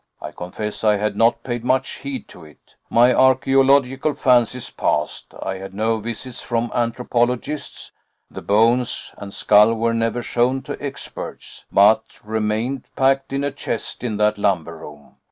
I 0.19 0.31
confess 0.31 0.83
I 0.83 0.97
had 0.97 1.15
not 1.15 1.43
paid 1.43 1.63
much 1.63 1.99
heed 1.99 2.27
to 2.29 2.43
it. 2.43 2.75
My 2.89 3.11
archæological 3.13 4.17
fancies 4.17 4.71
passed; 4.71 5.35
I 5.43 5.57
had 5.59 5.75
no 5.75 5.99
visits 5.99 6.41
from 6.41 6.71
anthropologists; 6.73 7.91
the 8.27 8.41
bones 8.41 9.13
and 9.19 9.31
skull 9.31 9.75
were 9.75 9.93
never 9.93 10.23
shown 10.23 10.63
to 10.63 10.83
experts, 10.83 11.65
but 11.71 12.19
remained 12.23 12.87
packed 12.95 13.31
in 13.31 13.43
a 13.43 13.51
chest 13.51 14.03
in 14.03 14.17
that 14.17 14.39
lumber 14.39 14.77
room. 14.77 15.17